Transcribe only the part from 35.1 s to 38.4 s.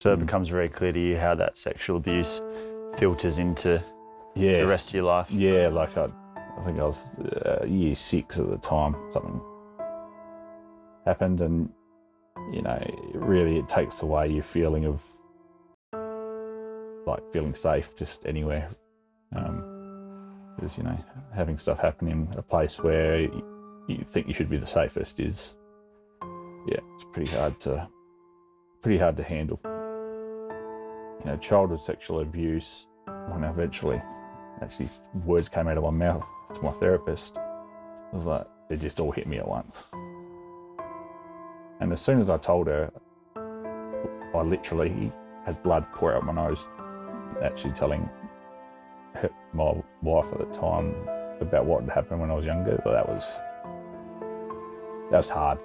words came out of my mouth to my therapist. It was